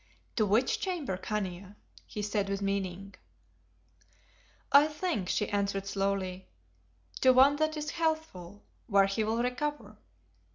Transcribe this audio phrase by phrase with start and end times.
[0.35, 1.75] "To which chamber, Khania?"
[2.07, 3.13] he said with meaning.
[4.71, 6.47] "I think," she answered slowly,
[7.19, 9.97] "to one that is healthful, where he will recover.